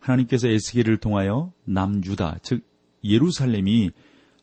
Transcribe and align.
하나님께서 0.00 0.48
에스겔을 0.48 0.98
통하여 0.98 1.52
남유다, 1.64 2.38
즉 2.42 2.64
예루살렘이 3.04 3.90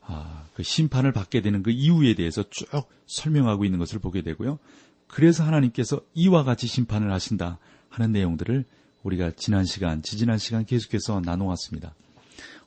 아, 0.02 0.46
그 0.54 0.64
심판을 0.64 1.12
받게 1.12 1.42
되는 1.42 1.62
그 1.64 1.72
이유에 1.72 2.14
대해서 2.14 2.44
쭉 2.50 2.68
설명하고 3.08 3.66
있는 3.66 3.78
것을 3.78 4.00
보게 4.00 4.22
되고요. 4.22 4.58
그래서 5.08 5.44
하나님께서 5.44 6.02
이와 6.14 6.44
같이 6.44 6.68
심판을 6.68 7.12
하신다 7.12 7.60
하는 7.90 8.12
내용들을 8.12 8.66
우리가 9.04 9.32
지난 9.36 9.66
시간, 9.66 10.02
지지난 10.02 10.38
시간 10.38 10.66
계속해서 10.66 11.22
나누었습니다. 11.22 11.94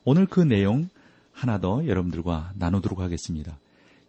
오늘 0.03 0.25
그 0.25 0.41
내용 0.41 0.89
하나 1.31 1.59
더 1.59 1.85
여러분들과 1.85 2.53
나누도록 2.55 2.99
하겠습니다. 2.99 3.59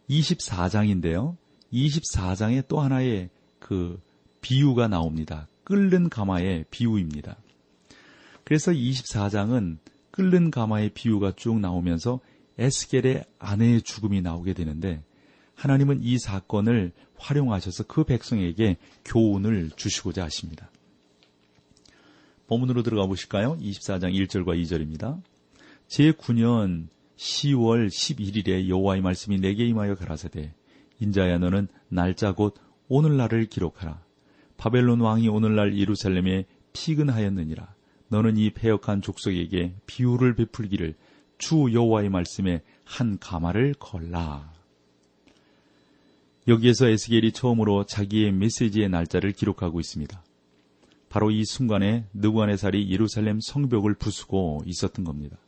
24장인데요. 0.09 1.37
24장에 1.73 2.67
또 2.69 2.81
하나의 2.81 3.31
그 3.59 4.01
비유가 4.41 4.89
나옵니다. 4.89 5.49
끓는 5.65 6.09
가마의 6.09 6.67
비유입니다. 6.71 7.37
그래서 8.45 8.73
24장은 8.73 9.79
끓는 10.11 10.51
가마의 10.51 10.91
비유가 10.91 11.33
쭉 11.33 11.59
나오면서 11.59 12.21
에스겔의 12.59 13.25
아내의 13.39 13.83
죽음이 13.83 14.21
나오게 14.21 14.53
되는데 14.53 15.03
하나님은 15.55 16.03
이 16.03 16.19
사건을 16.19 16.93
활용하셔서 17.17 17.85
그 17.85 18.05
백성에게 18.05 18.77
교훈을 19.05 19.71
주시고자 19.77 20.25
하십니다. 20.25 20.71
본문으로 22.47 22.83
들어가 22.83 23.07
보실까요? 23.07 23.57
24장 23.59 24.13
1절과 24.13 24.61
2절입니다. 24.63 25.23
제9년 25.89 26.89
10월 27.17 27.89
11일에 27.89 28.69
여호와의 28.69 29.03
말씀이 29.03 29.39
내게 29.39 29.65
임하여 29.67 29.95
가라사대 29.95 30.53
인자야 31.01 31.39
너는 31.39 31.69
날짜 31.89 32.33
곧 32.33 32.55
오늘날을 32.89 33.47
기록하라. 33.47 34.03
바벨론 34.57 35.01
왕이 35.01 35.29
오늘날 35.29 35.79
예루살렘에 35.79 36.45
피근하였느니라. 36.73 37.75
너는 38.13 38.37
이 38.37 38.51
폐역한 38.51 39.01
족속에게 39.01 39.75
비유를 39.87 40.35
베풀기를 40.35 40.95
주 41.39 41.73
여호와의 41.73 42.11
말씀에 42.11 42.61
한 42.85 43.19
가마를 43.19 43.73
걸라. 43.79 44.53
여기에서 46.47 46.89
에스겔이 46.89 47.33
처음으로 47.33 47.87
자기의 47.87 48.33
메시지의 48.33 48.91
날짜를 48.91 49.33
기록하고 49.33 49.81
있습니다. 49.81 50.23
바로 51.09 51.31
이 51.31 51.43
순간에 51.47 52.05
느부갓네살이 52.13 52.91
예루살렘 52.91 53.41
성벽을 53.41 53.95
부수고 53.95 54.61
있었던 54.67 55.07
겁니다. 55.07 55.39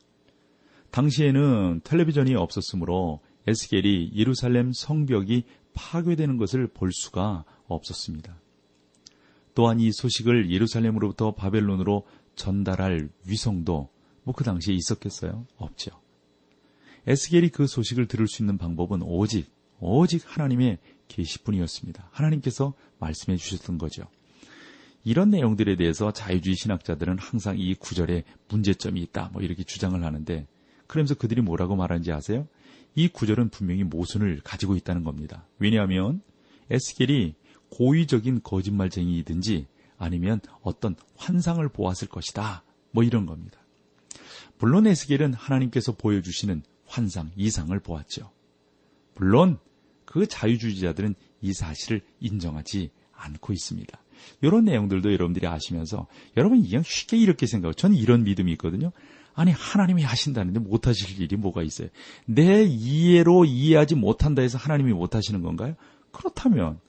당시에는 0.89 1.81
텔레비전이 1.83 2.33
없었으므로 2.33 3.19
에스겔이 3.45 4.13
예루살렘 4.15 4.71
성벽이 4.73 5.43
파괴되는 5.75 6.37
것을 6.37 6.65
볼 6.65 6.91
수가 6.91 7.45
없었습니다. 7.67 8.39
또한 9.53 9.79
이 9.79 9.91
소식을 9.91 10.51
예루살렘으로부터 10.51 11.35
바벨론으로 11.35 12.05
전달할 12.35 13.09
위성도 13.25 13.89
뭐 14.23 14.33
그 14.33 14.43
당시에 14.43 14.73
있었겠어요? 14.75 15.45
없죠. 15.57 15.91
에스겔이 17.07 17.49
그 17.49 17.67
소식을 17.67 18.07
들을 18.07 18.27
수 18.27 18.41
있는 18.41 18.57
방법은 18.57 19.01
오직 19.03 19.53
오직 19.79 20.23
하나님의 20.25 20.79
계시뿐이었습니다. 21.07 22.09
하나님께서 22.11 22.73
말씀해 22.99 23.37
주셨던 23.37 23.77
거죠. 23.77 24.07
이런 25.03 25.29
내용들에 25.29 25.75
대해서 25.75 26.11
자유주의 26.11 26.55
신학자들은 26.55 27.19
항상 27.19 27.59
이 27.59 27.75
구절에 27.75 28.23
문제점이 28.49 28.99
있다 29.03 29.29
뭐 29.33 29.43
이렇게 29.43 29.63
주장을 29.63 30.03
하는데 30.03 30.47
그러면서 30.87 31.13
그들이 31.13 31.41
뭐라고 31.41 31.75
말하는지 31.75 32.11
아세요? 32.11 32.47
이 32.95 33.07
구절은 33.07 33.49
분명히 33.49 33.83
모순을 33.83 34.41
가지고 34.43 34.75
있다는 34.75 35.03
겁니다. 35.03 35.45
왜냐하면 35.59 36.21
에스겔이 36.71 37.35
고의적인 37.69 38.41
거짓말쟁이이든지 38.41 39.67
아니면 39.97 40.39
어떤 40.61 40.95
환상을 41.17 41.67
보았을 41.69 42.07
것이다. 42.07 42.63
뭐 42.91 43.03
이런 43.03 43.25
겁니다. 43.25 43.59
물론 44.59 44.87
에스겔은 44.87 45.33
하나님께서 45.33 45.93
보여주시는 45.93 46.63
환상, 46.85 47.31
이상을 47.35 47.77
보았죠. 47.79 48.31
물론 49.15 49.57
그 50.05 50.27
자유주의자들은 50.27 51.15
이 51.41 51.53
사실을 51.53 52.01
인정하지 52.19 52.91
않고 53.13 53.53
있습니다. 53.53 53.99
이런 54.41 54.65
내용들도 54.65 55.11
여러분들이 55.11 55.47
아시면서 55.47 56.07
여러분 56.37 56.63
그냥 56.63 56.83
쉽게 56.83 57.17
이렇게 57.17 57.45
생각하고 57.45 57.73
저는 57.73 57.97
이런 57.97 58.23
믿음이 58.23 58.51
있거든요. 58.53 58.91
아니 59.33 59.51
하나님이 59.51 60.03
하신다는데 60.03 60.59
못하실 60.59 61.21
일이 61.21 61.35
뭐가 61.35 61.61
있어요? 61.63 61.89
내 62.25 62.63
이해로 62.63 63.45
이해하지 63.45 63.95
못한다 63.95 64.41
해서 64.41 64.57
하나님이 64.57 64.93
못하시는 64.93 65.41
건가요? 65.41 65.75
그렇다면 66.11 66.79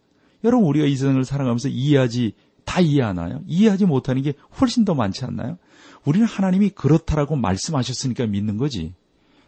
여러분 0.45 0.69
우리가 0.69 0.87
이 0.87 0.97
세상을 0.97 1.25
살아가면서 1.25 1.69
이해하지 1.69 2.35
다 2.67 2.81
이해하나요? 2.81 3.41
이해하지 3.47 3.87
못하는 3.87 4.21
게 4.21 4.35
훨씬 4.61 4.85
더 4.85 4.95
많지 4.95 5.25
않나요? 5.25 5.57
우리는 6.05 6.27
하나님이 6.27 6.71
그렇다라고 6.71 7.37
말씀하셨으니까 7.37 8.27
믿는 8.27 8.59
거지. 8.59 8.93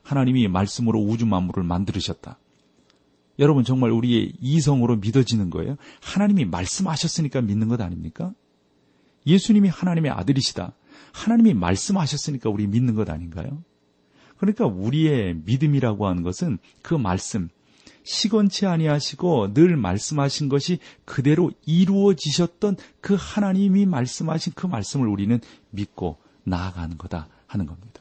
하나님이 0.02 0.48
말씀으로 0.48 1.00
우주 1.00 1.26
만물을 1.26 1.62
만들으셨다. 1.64 2.38
여러분 3.38 3.64
정말 3.64 3.90
우리의 3.90 4.32
이성으로 4.40 4.96
믿어지는 4.96 5.50
거예요? 5.50 5.76
하나님이 6.00 6.46
말씀하셨으니까 6.46 7.42
믿는 7.42 7.68
것 7.68 7.80
아닙니까? 7.80 8.32
예수님이 9.26 9.68
하나님의 9.68 10.10
아들이시다. 10.12 10.72
하나님이 11.12 11.54
말씀하셨으니까 11.54 12.48
우리 12.50 12.66
믿는 12.66 12.94
것 12.94 13.10
아닌가요? 13.10 13.62
그러니까 14.38 14.66
우리의 14.66 15.42
믿음이라고 15.44 16.06
하는 16.06 16.22
것은 16.22 16.58
그 16.82 16.94
말씀, 16.94 17.48
시건치 18.08 18.66
아니하시고 18.66 19.54
늘 19.54 19.76
말씀하신 19.76 20.48
것이 20.48 20.78
그대로 21.04 21.50
이루어지셨던 21.66 22.76
그 23.00 23.16
하나님이 23.18 23.86
말씀하신 23.86 24.54
그 24.56 24.66
말씀을 24.66 25.08
우리는 25.08 25.40
믿고 25.70 26.18
나아가는 26.44 26.96
거다 26.96 27.28
하는 27.46 27.66
겁니다. 27.66 28.00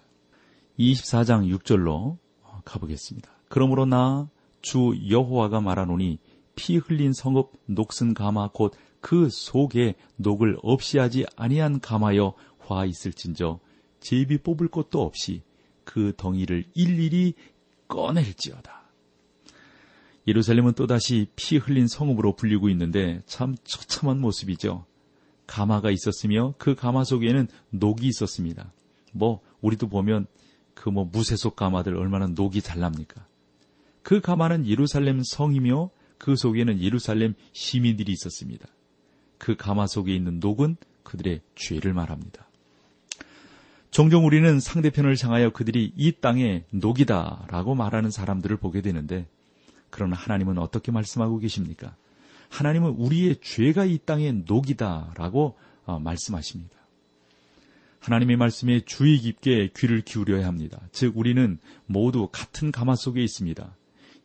24장 0.79 1.53
6절로 1.57 2.17
가보겠습니다. 2.63 3.29
그러므로 3.49 3.85
나 3.85 4.27
주 4.61 4.99
여호와가 5.09 5.61
말하노니 5.61 6.19
피 6.55 6.77
흘린 6.77 7.13
성읍 7.13 7.53
녹슨 7.67 8.13
가마 8.13 8.49
곧 8.49 8.73
그 8.99 9.29
속에 9.29 9.95
녹을 10.17 10.57
없이 10.61 10.97
하지 10.97 11.25
아니한 11.35 11.79
가마여 11.79 12.33
화 12.57 12.85
있을진저 12.85 13.59
제비 13.99 14.39
뽑을 14.39 14.67
것도 14.67 15.01
없이 15.01 15.43
그 15.83 16.13
덩이를 16.17 16.65
일일이 16.73 17.33
꺼낼지어다. 17.87 18.86
예루살렘은 20.27 20.73
또다시 20.73 21.27
피 21.35 21.57
흘린 21.57 21.87
성읍으로 21.87 22.35
불리고 22.35 22.69
있는데 22.69 23.21
참 23.25 23.55
처참한 23.63 24.19
모습이죠. 24.19 24.85
가마가 25.45 25.91
있었으며 25.91 26.53
그 26.57 26.75
가마 26.75 27.05
속에는 27.05 27.47
녹이 27.69 28.05
있었습니다. 28.07 28.73
뭐 29.13 29.41
우리도 29.61 29.87
보면 29.87 30.27
그 30.73 30.89
뭐 30.89 31.05
무쇠속 31.05 31.55
가마들 31.55 31.95
얼마나 31.97 32.27
녹이 32.27 32.61
잘 32.61 32.79
납니까? 32.79 33.25
그 34.03 34.21
가마는 34.21 34.67
예루살렘 34.67 35.21
성이며 35.23 35.89
그 36.17 36.35
속에는 36.35 36.81
예루살렘 36.81 37.33
시민들이 37.51 38.11
있었습니다. 38.13 38.67
그 39.37 39.55
가마 39.55 39.87
속에 39.87 40.15
있는 40.15 40.39
녹은 40.39 40.77
그들의 41.03 41.41
죄를 41.55 41.93
말합니다. 41.93 42.47
종종 43.91 44.25
우리는 44.25 44.59
상대편을 44.59 45.15
향하여 45.21 45.49
그들이 45.51 45.93
이 45.95 46.11
땅의 46.11 46.65
녹이다라고 46.71 47.75
말하는 47.75 48.11
사람들을 48.11 48.57
보게 48.57 48.81
되는데 48.81 49.27
그러나 49.89 50.15
하나님은 50.15 50.57
어떻게 50.57 50.91
말씀하고 50.91 51.39
계십니까? 51.39 51.95
하나님은 52.49 52.91
우리의 52.91 53.37
죄가 53.41 53.85
이 53.85 53.99
땅의 53.99 54.43
녹이다라고 54.47 55.57
어, 55.85 55.99
말씀하십니다. 55.99 56.77
하나님의 57.99 58.37
말씀에 58.37 58.81
주의 58.85 59.17
깊게 59.17 59.71
귀를 59.75 60.01
기울여야 60.01 60.45
합니다. 60.47 60.79
즉 60.91 61.17
우리는 61.17 61.59
모두 61.85 62.29
같은 62.31 62.71
가마 62.71 62.95
속에 62.95 63.21
있습니다. 63.21 63.75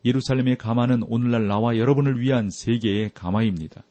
예루살렘의 0.05 0.57
가마는 0.57 1.03
오늘날 1.03 1.47
나와 1.47 1.77
여러분을 1.77 2.19
위한 2.19 2.49
세계의 2.49 3.11
가마입니다. 3.13 3.83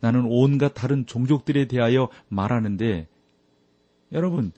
나는 0.00 0.24
온갖 0.26 0.74
다른 0.74 1.06
종족들에 1.06 1.66
대하여 1.66 2.08
말하는데 2.28 3.08
여러분 4.12 4.52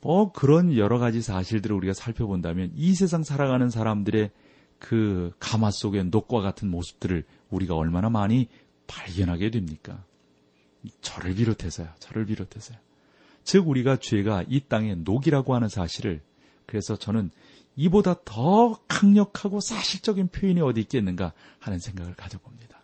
뭐 0.00 0.32
그런 0.32 0.76
여러 0.76 0.98
가지 0.98 1.20
사실들을 1.20 1.74
우리가 1.76 1.92
살펴본다면 1.92 2.72
이 2.76 2.94
세상 2.94 3.22
살아가는 3.22 3.68
사람들의 3.70 4.30
그 4.78 5.32
가마 5.38 5.70
속의 5.70 6.06
녹과 6.06 6.40
같은 6.40 6.70
모습들을 6.70 7.24
우리가 7.50 7.74
얼마나 7.74 8.10
많이 8.10 8.48
발견하게 8.86 9.50
됩니까? 9.50 10.04
저를 11.00 11.34
비롯해서요. 11.34 11.88
저를 11.98 12.26
비롯해서요. 12.26 12.78
즉 13.44 13.68
우리가 13.68 13.96
죄가 13.96 14.44
이 14.48 14.60
땅의 14.60 14.98
녹이라고 14.98 15.54
하는 15.54 15.68
사실을 15.68 16.20
그래서 16.66 16.96
저는 16.96 17.30
이보다 17.76 18.16
더 18.24 18.78
강력하고 18.88 19.60
사실적인 19.60 20.28
표현이 20.28 20.60
어디 20.60 20.80
있겠는가 20.80 21.32
하는 21.58 21.78
생각을 21.78 22.14
가져봅니다. 22.14 22.78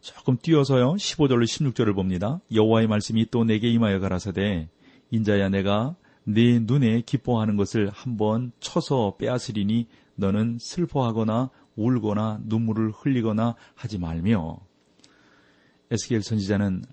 조금 0.00 0.36
뛰어서요. 0.38 0.94
15절로 0.94 1.44
16절을 1.44 1.94
봅니다. 1.94 2.40
여호와의 2.52 2.86
말씀이 2.86 3.26
또 3.30 3.44
내게 3.44 3.68
임하여 3.70 3.98
가라사대 4.00 4.68
인자야 5.10 5.48
내가 5.48 5.96
네 6.24 6.58
눈에 6.58 7.00
기뻐하는 7.00 7.56
것을 7.56 7.90
한번 7.90 8.52
쳐서 8.60 9.16
빼앗으리니 9.18 9.86
너는 10.18 10.58
슬퍼하거나 10.60 11.50
울거나 11.76 12.40
눈물을 12.44 12.90
흘리거나 12.90 13.54
하지 13.74 13.98
말며 13.98 14.60
에스겔 15.90 16.22
선지자는 16.22 16.84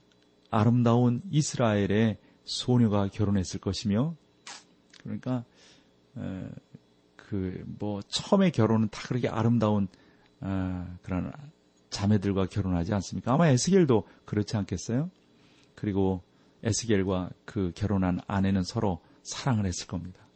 아름다운 0.51 1.22
이스라엘의 1.31 2.18
소녀가 2.44 3.07
결혼했을 3.07 3.60
것이며 3.60 4.16
그러니까 5.01 5.44
그 7.16 7.63
뭐 7.80 8.01
처음에 8.07 8.51
결혼은 8.51 8.88
다 8.89 9.01
그렇게 9.07 9.28
아름다운 9.28 9.88
어, 10.42 10.98
그런 11.01 11.31
자매들과 11.89 12.48
결혼하지 12.48 12.94
않습니까? 12.94 13.33
아마 13.33 13.48
에스겔도 13.48 14.07
그렇지 14.25 14.57
않겠어요? 14.57 15.10
그리고 15.75 16.24
에스겔과 16.63 17.31
그 17.45 17.71
결혼한 17.75 18.19
아내는 18.28 18.63
서로 18.63 19.01
사랑을 19.24 19.66
했을 19.66 19.88
겁니다. 19.88 20.28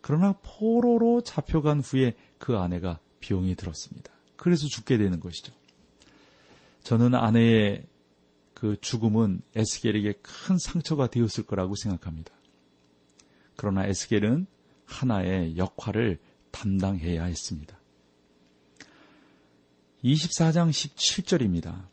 그러나 0.00 0.34
포로로 0.42 1.22
잡혀간 1.22 1.80
후에 1.80 2.14
그 2.38 2.56
아내가 2.56 3.00
비용이 3.20 3.54
들었습니다. 3.54 4.12
그래서 4.36 4.66
죽게 4.66 4.98
되는 4.98 5.20
것이죠. 5.20 5.52
저는 6.82 7.14
아내의 7.14 7.86
그 8.54 8.76
죽음은 8.80 9.42
에스겔에게 9.54 10.14
큰 10.22 10.58
상처가 10.58 11.08
되었을 11.08 11.44
거라고 11.44 11.74
생각합니다. 11.76 12.32
그러나 13.56 13.86
에스겔은 13.86 14.46
하나의 14.84 15.56
역할을 15.56 16.18
담당해야 16.50 17.24
했습니다. 17.24 17.78
24장 20.02 20.70
17절입니다. 20.70 21.86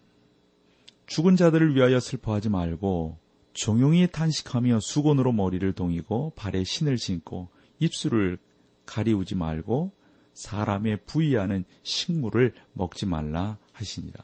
죽은 1.08 1.36
자들을 1.36 1.76
위하여 1.76 2.00
슬퍼하지 2.00 2.50
말고 2.50 3.18
종용이 3.54 4.08
탄식하며 4.12 4.80
수건으로 4.82 5.32
머리를 5.32 5.72
동이고 5.74 6.34
발에 6.36 6.64
신을 6.64 6.98
신고 6.98 7.50
입술을 7.80 8.38
가리우지 8.86 9.36
말고 9.36 9.92
사람의 10.36 11.00
부위하는 11.06 11.66
식물을 11.84 12.54
먹지 12.74 13.06
말라 13.06 13.58
하시니라. 13.74 14.24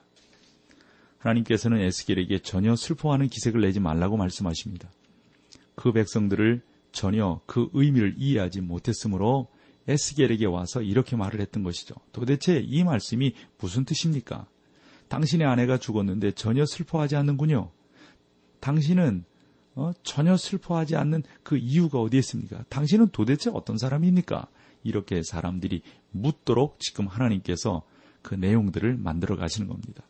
하나님께서는 1.18 1.80
에스겔에게 1.80 2.40
전혀 2.40 2.76
슬퍼하는 2.76 3.28
기색을 3.28 3.62
내지 3.62 3.80
말라고 3.80 4.18
말씀하십니다. 4.18 4.92
그 5.76 5.92
백성들을 5.92 6.62
전혀 6.92 7.42
그 7.46 7.70
의미를 7.74 8.16
이해하지 8.18 8.62
못했으므로 8.62 9.48
에스겔에게 9.88 10.46
와서 10.46 10.82
이렇게 10.82 11.16
말을 11.16 11.40
했던 11.40 11.64
것이죠. 11.64 11.96
도대체 12.12 12.60
이 12.60 12.84
말씀이 12.84 13.34
무슨 13.60 13.86
뜻입니까? 13.86 14.48
당신의 15.08 15.48
아내가 15.48 15.78
죽었는데 15.78 16.32
전혀 16.32 16.66
슬퍼하지 16.66 17.16
않는군요. 17.16 17.72
당신은 18.60 19.26
어, 19.76 19.92
전혀 20.04 20.36
슬퍼하지 20.36 20.96
않는 20.96 21.24
그 21.44 21.58
이유가 21.58 22.00
어디에 22.00 22.20
있습니까? 22.20 22.64
당신은 22.70 23.10
도대체 23.10 23.50
어떤 23.54 23.78
사람입니까? 23.78 24.48
이렇게 24.84 25.22
사람들이 25.24 25.82
묻도록 26.12 26.80
지금 26.80 27.08
하나님께서 27.08 27.84
그 28.22 28.36
내용들을 28.36 28.98
만들어 28.98 29.36
가시는 29.36 29.68
겁니다. 29.68 30.04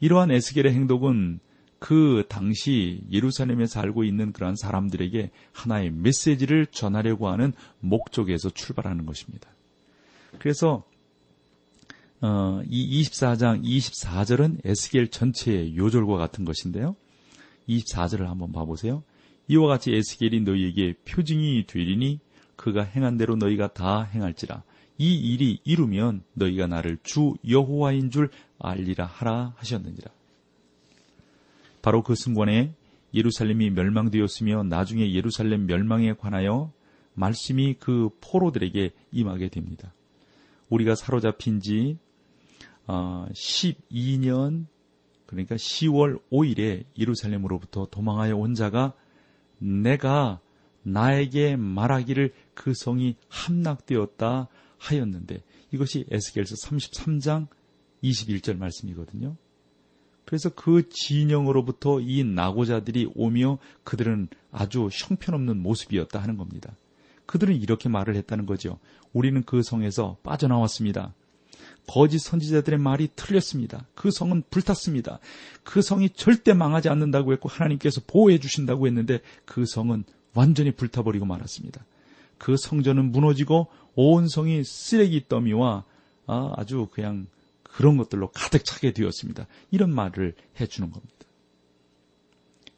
이러한 0.00 0.30
에스겔의 0.30 0.74
행동은 0.74 1.40
그 1.78 2.24
당시 2.28 3.02
예루살렘에 3.10 3.66
살고 3.66 4.04
있는 4.04 4.32
그러한 4.32 4.56
사람들에게 4.56 5.30
하나의 5.52 5.90
메시지를 5.90 6.66
전하려고 6.66 7.28
하는 7.28 7.52
목적에서 7.80 8.50
출발하는 8.50 9.06
것입니다. 9.06 9.50
그래서 10.38 10.84
어, 12.20 12.62
이 12.66 13.02
24장 13.02 13.62
24절은 13.62 14.60
에스겔 14.64 15.08
전체의 15.08 15.76
요절과 15.76 16.16
같은 16.16 16.44
것인데요. 16.44 16.96
24절을 17.68 18.26
한번 18.26 18.52
봐보세요. 18.52 19.02
이와 19.48 19.68
같이 19.68 19.92
에스겔이 19.92 20.40
너희에게 20.40 20.94
표징이 21.04 21.66
되리니 21.66 22.20
그가 22.56 22.82
행한 22.82 23.16
대로 23.16 23.36
너희가 23.36 23.72
다 23.72 24.02
행할지라. 24.02 24.62
이 24.98 25.14
일이 25.14 25.60
이루면 25.64 26.22
너희가 26.34 26.66
나를 26.66 26.98
주 27.02 27.34
여호와인 27.48 28.10
줄 28.10 28.30
알리라 28.58 29.04
하라 29.04 29.54
하셨느니라. 29.56 30.10
바로 31.82 32.02
그 32.02 32.14
순간에 32.14 32.72
예루살렘이 33.14 33.70
멸망되었으며 33.70 34.64
나중에 34.64 35.12
예루살렘 35.12 35.66
멸망에 35.66 36.14
관하여 36.14 36.72
말씀이 37.14 37.74
그 37.78 38.10
포로들에게 38.20 38.90
임하게 39.12 39.48
됩니다. 39.48 39.92
우리가 40.68 40.94
사로잡힌 40.94 41.60
지 41.60 41.98
12년 42.86 44.64
어, 44.64 44.75
그러니까 45.26 45.56
10월 45.56 46.20
5일에 46.30 46.84
예루살렘으로부터 46.98 47.86
도망하여 47.90 48.36
온 48.36 48.54
자가 48.54 48.94
내가 49.58 50.40
나에게 50.82 51.56
말하기를 51.56 52.32
그 52.54 52.72
성이 52.74 53.16
함락되었다 53.28 54.48
하였는데 54.78 55.42
이것이 55.72 56.06
에스겔서 56.10 56.54
33장 56.54 57.48
21절 58.02 58.56
말씀이거든요. 58.56 59.36
그래서 60.24 60.48
그 60.50 60.88
진영으로부터 60.88 62.00
이 62.00 62.24
나고자들이 62.24 63.12
오며 63.14 63.58
그들은 63.84 64.28
아주 64.50 64.88
형편없는 64.92 65.60
모습이었다 65.62 66.20
하는 66.20 66.36
겁니다. 66.36 66.76
그들은 67.26 67.56
이렇게 67.56 67.88
말을 67.88 68.14
했다는 68.16 68.46
거죠. 68.46 68.78
우리는 69.12 69.42
그 69.44 69.62
성에서 69.62 70.18
빠져나왔습니다. 70.22 71.14
거짓 71.86 72.18
선지자들의 72.18 72.78
말이 72.78 73.08
틀렸습니다. 73.14 73.86
그 73.94 74.10
성은 74.10 74.44
불탔습니다. 74.50 75.18
그 75.62 75.82
성이 75.82 76.10
절대 76.10 76.52
망하지 76.52 76.88
않는다고 76.88 77.32
했고 77.32 77.48
하나님께서 77.48 78.00
보호해 78.06 78.38
주신다고 78.38 78.86
했는데 78.86 79.20
그 79.44 79.64
성은 79.66 80.04
완전히 80.34 80.72
불타버리고 80.72 81.24
말았습니다. 81.24 81.84
그 82.38 82.56
성전은 82.56 83.12
무너지고 83.12 83.68
온 83.94 84.28
성이 84.28 84.62
쓰레기 84.64 85.26
더미와 85.28 85.84
아, 86.26 86.52
아주 86.56 86.88
그냥 86.92 87.26
그런 87.62 87.96
것들로 87.96 88.30
가득 88.32 88.64
차게 88.64 88.92
되었습니다. 88.92 89.46
이런 89.70 89.94
말을 89.94 90.34
해주는 90.60 90.90
겁니다. 90.90 91.14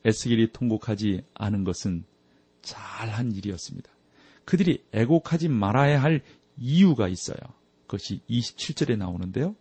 에스겔이 0.04 0.52
통곡하지 0.52 1.22
않은 1.34 1.64
것은 1.64 2.04
잘한 2.62 3.32
일이었습니다. 3.32 3.90
그들이 4.44 4.82
애곡하지 4.92 5.48
말아야 5.48 6.02
할 6.02 6.22
이유가 6.56 7.08
있어요. 7.08 7.38
그것이 7.88 8.20
27절에 8.28 8.96
나오는데요. 8.98 9.56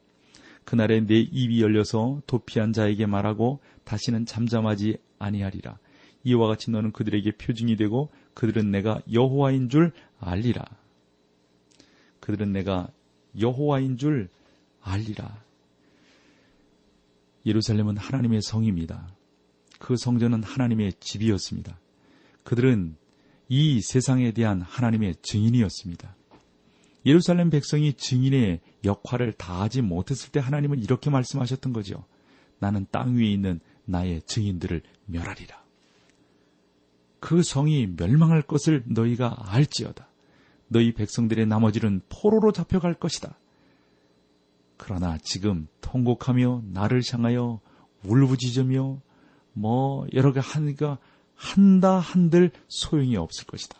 그날에 0.65 0.99
내 0.99 1.15
입이 1.15 1.61
열려서 1.61 2.21
도피한 2.27 2.73
자에게 2.73 3.05
말하고 3.05 3.61
다시는 3.85 4.25
잠잠하지 4.25 4.97
아니하리라. 5.17 5.79
이와 6.25 6.47
같이 6.49 6.69
너는 6.71 6.91
그들에게 6.91 7.31
표징이 7.37 7.77
되고 7.77 8.11
그들은 8.33 8.69
내가 8.69 9.01
여호와인 9.11 9.69
줄 9.69 9.93
알리라. 10.19 10.65
그들은 12.19 12.51
내가 12.51 12.89
여호와인 13.39 13.95
줄 13.95 14.27
알리라. 14.81 15.41
예루살렘은 17.45 17.95
하나님의 17.95 18.41
성입니다. 18.41 19.07
그 19.79 19.95
성전은 19.95 20.43
하나님의 20.43 20.93
집이었습니다. 20.99 21.79
그들은 22.43 22.97
이 23.47 23.79
세상에 23.79 24.33
대한 24.33 24.61
하나님의 24.61 25.15
증인이었습니다. 25.21 26.16
예루살렘 27.07 27.49
백성이 27.49 27.93
증인의 27.93 28.59
역할을 28.83 29.31
다하지 29.31 29.81
못했을 29.81 30.29
때 30.29 30.41
하나님은 30.41 30.79
이렇게 30.79 31.09
말씀하셨던 31.09 31.71
거죠. 31.71 32.03
나는 32.59 32.85
땅 32.91 33.15
위에 33.15 33.25
있는 33.25 33.61
나의 33.85 34.21
증인들을 34.23 34.81
멸하리라. 35.05 35.63
그 37.21 37.43
성이 37.43 37.87
멸망할 37.87 38.41
것을 38.41 38.83
너희가 38.85 39.37
알지어다. 39.39 40.09
너희 40.67 40.93
백성들의 40.93 41.45
나머지는 41.45 42.01
포로로 42.09 42.51
잡혀갈 42.51 42.95
것이다. 42.95 43.39
그러나 44.75 45.17
지금 45.23 45.67
통곡하며 45.79 46.63
나를 46.65 47.01
향하여 47.09 47.61
울부짖으며 48.03 49.01
뭐 49.53 50.05
여러 50.13 50.33
개 50.33 50.41
하니까 50.43 50.99
한다 51.35 51.99
한들 51.99 52.51
소용이 52.67 53.15
없을 53.15 53.45
것이다. 53.45 53.77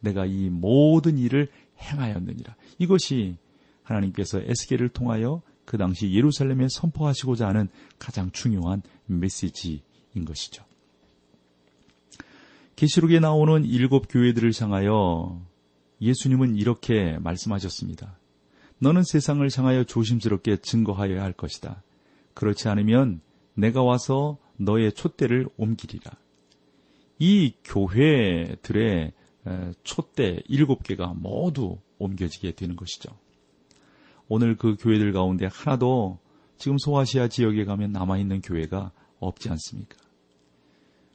내가 0.00 0.24
이 0.24 0.48
모든 0.50 1.18
일을 1.18 1.50
행하였느니라. 1.82 2.56
이것이 2.78 3.36
하나님께서 3.82 4.40
에스겔을 4.40 4.90
통하여 4.90 5.42
그 5.64 5.78
당시 5.78 6.12
예루살렘에 6.12 6.66
선포하시고자 6.68 7.48
하는 7.48 7.68
가장 7.98 8.30
중요한 8.30 8.82
메시지인 9.06 10.24
것이죠. 10.26 10.64
계시록에 12.76 13.20
나오는 13.20 13.64
일곱 13.64 14.06
교회들을 14.08 14.52
향하여 14.58 15.40
예수님은 16.00 16.56
이렇게 16.56 17.18
말씀하셨습니다. 17.18 18.18
너는 18.78 19.04
세상을 19.04 19.48
향하여 19.56 19.84
조심스럽게 19.84 20.56
증거하여야 20.56 21.22
할 21.22 21.32
것이다. 21.32 21.82
그렇지 22.34 22.68
않으면 22.68 23.20
내가 23.54 23.82
와서 23.82 24.38
너의 24.56 24.92
촛대를 24.92 25.48
옮기리라. 25.56 26.10
이 27.18 27.54
교회들의 27.64 29.12
촛대 29.82 30.40
일곱 30.48 30.82
개가 30.82 31.14
모두 31.14 31.78
옮겨지게 31.98 32.52
되는 32.52 32.76
것이죠. 32.76 33.16
오늘 34.28 34.56
그 34.56 34.76
교회들 34.78 35.12
가운데 35.12 35.46
하나도 35.46 36.18
지금 36.58 36.78
소아시아 36.78 37.28
지역에 37.28 37.64
가면 37.64 37.92
남아있는 37.92 38.40
교회가 38.40 38.92
없지 39.18 39.48
않습니까? 39.50 39.96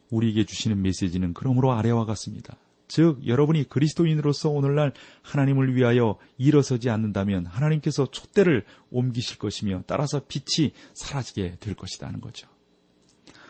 우리에게 0.10 0.46
주시는 0.46 0.82
메시지는 0.82 1.34
그러므로 1.34 1.72
아래와 1.74 2.06
같습니다. 2.06 2.58
즉, 2.88 3.26
여러분이 3.26 3.66
그리스도인으로서 3.66 4.50
오늘날 4.50 4.94
하나님을 5.22 5.76
위하여 5.76 6.18
일어서지 6.38 6.90
않는다면 6.90 7.46
하나님께서 7.46 8.10
촛대를 8.10 8.64
옮기실 8.92 9.40
것이며 9.40 9.84
따라서 9.88 10.22
빛이 10.26 10.72
사라지게 10.94 11.58
될 11.60 11.76
것이라는 11.76 12.22
거죠. 12.22 12.48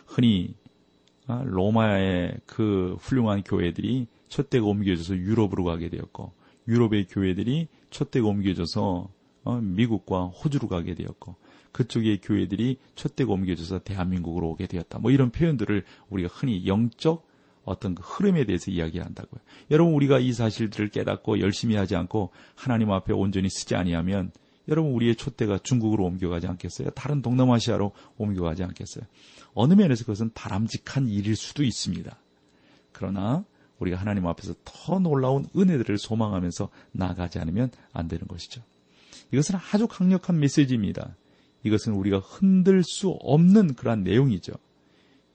흔히 0.07 0.55
아, 1.27 1.43
로마의 1.46 2.39
그 2.46 2.96
훌륭한 3.00 3.43
교회들이 3.43 4.07
촛대가 4.27 4.65
옮겨져서 4.65 5.17
유럽으로 5.17 5.63
가게 5.63 5.89
되었고 5.89 6.34
유럽의 6.67 7.07
교회들이 7.07 7.67
촛대가 7.89 8.27
옮겨져서 8.27 9.10
어, 9.43 9.62
미국과 9.62 10.25
호주로 10.25 10.67
가게 10.67 10.93
되었고 10.93 11.36
그쪽의 11.72 12.19
교회들이 12.22 12.79
촛대가 12.96 13.34
옮겨져서 13.34 13.79
대한민국으로 13.79 14.50
오게 14.50 14.67
되었다. 14.67 15.00
뭐 15.00 15.12
이런 15.12 15.29
표현들을 15.29 15.84
우리가 16.10 16.29
흔히 16.34 16.65
영적 16.67 17.27
어떤 17.63 17.96
그 17.96 18.01
흐름에 18.03 18.46
대해서 18.46 18.72
이야기한다고요. 18.72 19.41
여러분 19.72 19.93
우리가 19.93 20.19
이 20.19 20.31
사실들을 20.31 20.89
깨닫고 20.89 21.39
열심히 21.39 21.75
하지 21.75 21.96
않고 21.96 22.31
하나님 22.55 22.91
앞에 22.91 23.13
온전히 23.13 23.50
쓰지 23.50 23.75
아니하면 23.75 24.31
여러분 24.69 24.91
우리의 24.93 25.15
촛대가 25.15 25.60
중국으로 25.60 26.05
옮겨가지 26.05 26.48
않겠어요? 26.48 26.89
다른 26.91 27.22
동남아시아로 27.22 27.91
옮겨가지 28.17 28.63
않겠어요? 28.63 29.05
어느 29.53 29.74
면에서 29.74 30.03
그것은 30.03 30.31
바람직한 30.34 31.07
일일 31.07 31.36
수도 31.36 31.63
있습니다. 31.63 32.17
그러나 32.91 33.46
우리가 33.79 33.98
하나님 33.98 34.25
앞에서 34.27 34.53
더 34.63 35.00
놀라운 35.00 35.48
은혜들을 35.55 35.98
소망하면서 35.98 36.69
나가지 36.91 37.39
않으면 37.39 37.72
안 37.93 38.07
되는 38.07 38.27
것이죠. 38.27 38.62
이것은 39.31 39.55
아주 39.72 39.88
강력한 39.88 40.39
메시지입니다. 40.39 41.15
이것은 41.63 41.93
우리가 41.93 42.19
흔들 42.19 42.84
수 42.84 43.10
없는 43.10 43.75
그러한 43.75 44.03
내용이죠. 44.03 44.53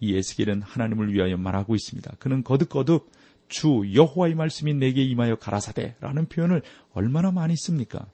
이 0.00 0.16
에스겔은 0.16 0.62
하나님을 0.62 1.12
위하여 1.12 1.36
말하고 1.36 1.74
있습니다. 1.74 2.16
그는 2.18 2.42
거듭거듭 2.42 3.10
주 3.48 3.82
여호와의 3.94 4.34
말씀이 4.34 4.74
내게 4.74 5.04
임하여 5.04 5.36
가라사대라는 5.36 6.26
표현을 6.26 6.62
얼마나 6.94 7.30
많이 7.30 7.54
씁니까? 7.56 8.06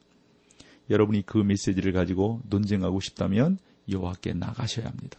여러분이 0.90 1.24
그 1.26 1.38
메시지를 1.38 1.92
가지고 1.92 2.42
논쟁하고 2.48 3.00
싶다면 3.00 3.58
여호와께 3.88 4.34
나가셔야 4.34 4.86
합니다. 4.86 5.18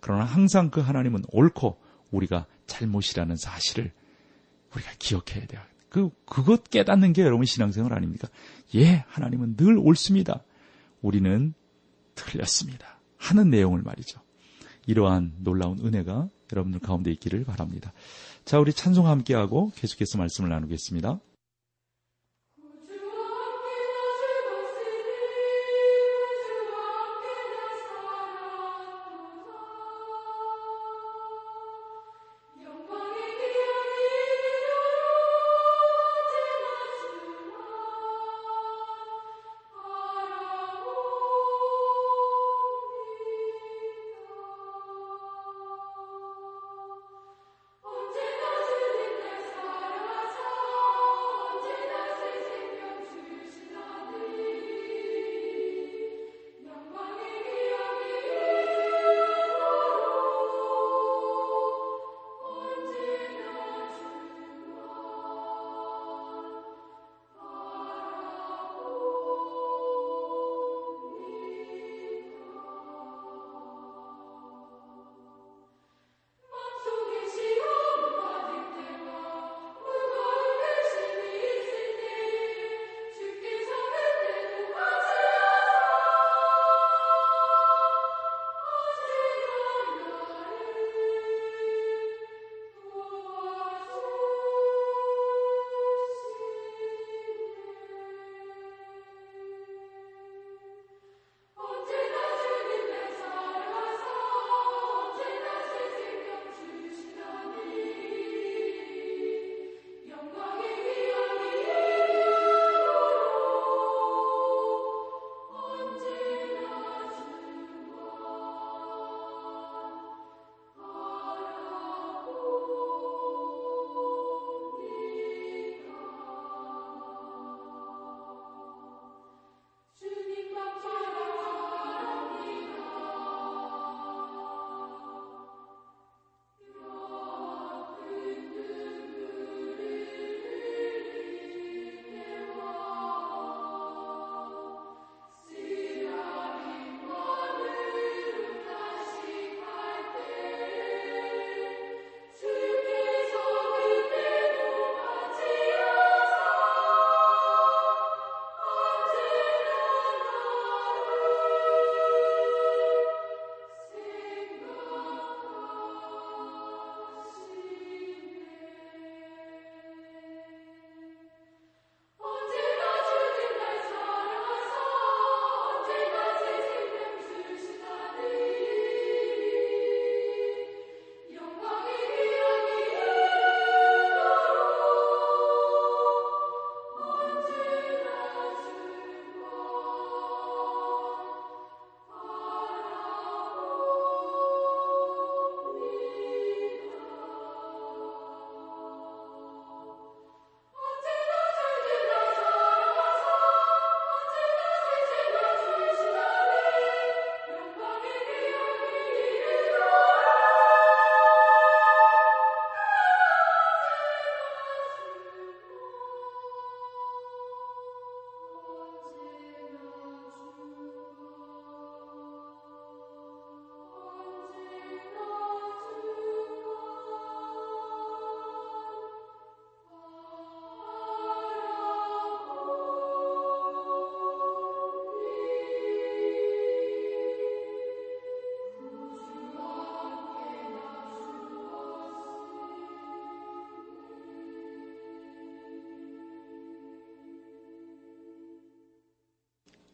그러나 0.00 0.24
항상 0.24 0.70
그 0.70 0.80
하나님은 0.80 1.24
옳고 1.32 1.78
우리가 2.10 2.46
잘못이라는 2.66 3.36
사실을 3.36 3.92
우리가 4.74 4.92
기억해야 4.98 5.46
돼요. 5.46 5.60
그, 5.88 6.10
그것 6.26 6.64
깨닫는 6.64 7.12
게 7.12 7.22
여러분 7.22 7.46
신앙생활 7.46 7.92
아닙니까? 7.92 8.28
예, 8.74 9.04
하나님은 9.08 9.56
늘 9.56 9.78
옳습니다. 9.78 10.44
우리는 11.00 11.54
틀렸습니다. 12.14 13.00
하는 13.16 13.50
내용을 13.50 13.82
말이죠. 13.82 14.20
이러한 14.86 15.34
놀라운 15.38 15.78
은혜가 15.84 16.28
여러분들 16.52 16.80
가운데 16.80 17.10
있기를 17.12 17.44
바랍니다. 17.44 17.92
자, 18.44 18.58
우리 18.58 18.72
찬송 18.72 19.06
함께하고 19.06 19.72
계속해서 19.76 20.18
말씀을 20.18 20.50
나누겠습니다. 20.50 21.20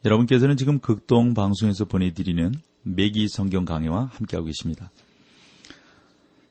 여러분께서는 0.05 0.57
지금 0.59 0.81
극동 0.81 1.33
방송에서 1.33 1.87
보내드리는 1.87 2.55
매기 2.83 3.27
성경 3.29 3.65
강해와 3.65 4.11
함께하고 4.13 4.47
계십니다. 4.47 4.91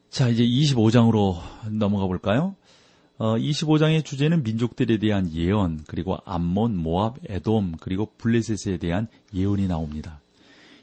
자, 0.10 0.28
이제 0.28 0.44
25장으로 0.44 1.38
넘어가 1.72 2.08
볼까요? 2.08 2.56
어, 3.18 3.36
25장의 3.36 4.04
주제는 4.04 4.42
민족들에 4.44 4.98
대한 4.98 5.32
예언, 5.32 5.84
그리고 5.88 6.18
암몬, 6.26 6.78
모압, 6.78 7.18
에돔, 7.30 7.76
그리고 7.80 8.12
블레셋에 8.18 8.78
대한 8.78 9.08
예언이 9.36 9.68
나옵니다. 9.68 10.20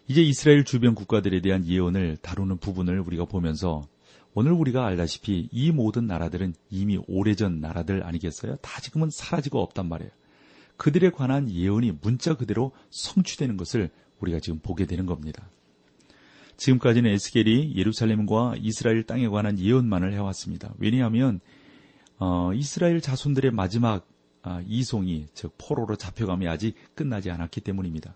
이제 0.06 0.22
이스라엘 0.22 0.64
주변 0.64 0.94
국가들에 0.94 1.40
대한 1.40 1.66
예언을 1.66 2.18
다루는 2.22 2.58
부분을 2.58 3.00
우리가 3.00 3.24
보면서 3.24 3.86
오늘 4.32 4.52
우리가 4.52 4.86
알다시피 4.86 5.48
이 5.50 5.72
모든 5.72 6.06
나라들은 6.06 6.54
이미 6.70 7.00
오래전 7.08 7.60
나라들 7.60 8.04
아니겠어요? 8.04 8.56
다 8.56 8.80
지금은 8.80 9.10
사라지고 9.10 9.60
없단 9.60 9.88
말이에요. 9.88 10.12
그들에 10.80 11.10
관한 11.10 11.50
예언이 11.50 11.98
문자 12.00 12.34
그대로 12.34 12.72
성취되는 12.88 13.58
것을 13.58 13.90
우리가 14.20 14.40
지금 14.40 14.60
보게 14.60 14.86
되는 14.86 15.04
겁니다. 15.04 15.50
지금까지는 16.56 17.10
에스겔이 17.10 17.74
예루살렘과 17.76 18.54
이스라엘 18.58 19.02
땅에 19.02 19.28
관한 19.28 19.58
예언만을 19.58 20.14
해왔습니다. 20.14 20.72
왜냐하면 20.78 21.40
어, 22.18 22.54
이스라엘 22.54 23.02
자손들의 23.02 23.50
마지막 23.50 24.08
아, 24.40 24.62
이송이 24.66 25.26
즉 25.34 25.52
포로로 25.58 25.96
잡혀감이 25.96 26.48
아직 26.48 26.74
끝나지 26.94 27.30
않았기 27.30 27.60
때문입니다. 27.60 28.14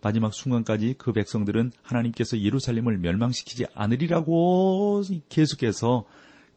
마지막 0.00 0.32
순간까지 0.32 0.94
그 0.96 1.12
백성들은 1.12 1.72
하나님께서 1.82 2.40
예루살렘을 2.40 2.96
멸망시키지 2.96 3.66
않으리라고 3.74 5.02
계속해서 5.28 6.06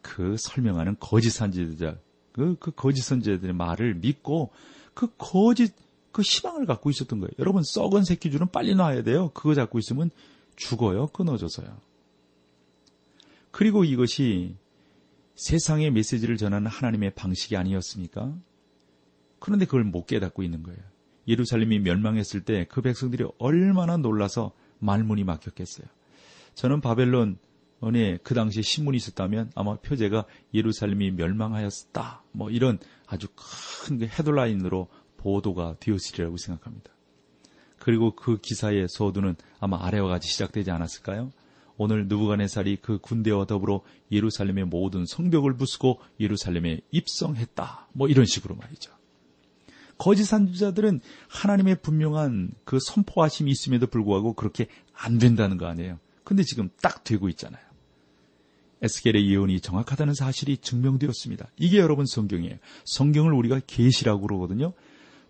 그 0.00 0.36
설명하는 0.38 0.96
거짓 0.98 1.28
선지자 1.28 1.98
그, 2.32 2.56
그 2.58 2.70
거짓 2.70 3.02
선지자들의 3.02 3.54
말을 3.54 3.96
믿고 3.96 4.50
그 4.96 5.08
거짓 5.18 5.74
그 6.10 6.22
희망을 6.22 6.64
갖고 6.64 6.88
있었던 6.88 7.20
거예요. 7.20 7.30
여러분 7.38 7.62
썩은 7.62 8.04
새끼 8.04 8.30
줄은 8.30 8.48
빨리 8.50 8.74
놔야 8.74 9.02
돼요. 9.02 9.30
그거 9.34 9.54
잡고 9.54 9.78
있으면 9.78 10.10
죽어요. 10.56 11.08
끊어져서요. 11.08 11.76
그리고 13.50 13.84
이것이 13.84 14.56
세상의 15.34 15.90
메시지를 15.90 16.38
전하는 16.38 16.66
하나님의 16.68 17.10
방식이 17.14 17.58
아니었습니까? 17.58 18.34
그런데 19.38 19.66
그걸 19.66 19.84
못 19.84 20.06
깨닫고 20.06 20.42
있는 20.42 20.62
거예요. 20.62 20.80
예루살렘이 21.28 21.78
멸망했을 21.80 22.40
때 22.44 22.64
그 22.70 22.80
백성들이 22.80 23.26
얼마나 23.36 23.98
놀라서 23.98 24.52
말문이 24.78 25.24
막혔겠어요. 25.24 25.86
저는 26.54 26.80
바벨론 26.80 27.36
은에 27.84 28.18
그 28.22 28.34
당시에 28.34 28.62
신문이 28.62 28.96
있었다면 28.96 29.52
아마 29.54 29.76
표제가 29.76 30.24
예루살렘이 30.54 31.10
멸망하였다. 31.12 32.22
뭐 32.32 32.50
이런 32.50 32.78
아주 33.06 33.28
큰 33.34 34.00
헤드라인으로 34.02 34.88
보도가 35.18 35.76
되었으리라고 35.80 36.36
생각합니다. 36.36 36.90
그리고 37.78 38.16
그 38.16 38.38
기사의 38.38 38.88
소두는 38.88 39.36
아마 39.60 39.84
아래와 39.84 40.08
같이 40.08 40.28
시작되지 40.28 40.70
않았을까요? 40.70 41.32
오늘 41.76 42.08
누부간의살이 42.08 42.78
그 42.80 42.98
군대와 42.98 43.44
더불어 43.44 43.82
예루살렘의 44.10 44.64
모든 44.64 45.04
성벽을 45.06 45.56
부수고 45.56 46.00
예루살렘에 46.18 46.80
입성했다. 46.90 47.88
뭐 47.92 48.08
이런 48.08 48.24
식으로 48.24 48.56
말이죠. 48.56 48.92
거짓 49.98 50.24
산주자들은 50.24 51.00
하나님의 51.28 51.80
분명한 51.82 52.52
그 52.64 52.78
선포하심이 52.80 53.50
있음에도 53.50 53.86
불구하고 53.86 54.34
그렇게 54.34 54.66
안 54.92 55.18
된다는 55.18 55.56
거 55.58 55.66
아니에요. 55.66 55.98
근데 56.24 56.42
지금 56.42 56.70
딱 56.82 57.04
되고 57.04 57.28
있잖아요. 57.28 57.65
에스겔의 58.86 59.28
예언이 59.30 59.60
정확하다는 59.60 60.14
사실이 60.14 60.58
증명되었습니다. 60.58 61.48
이게 61.58 61.78
여러분 61.78 62.06
성경이에요. 62.06 62.56
성경을 62.84 63.32
우리가 63.32 63.60
계시라고 63.66 64.22
그러거든요. 64.22 64.72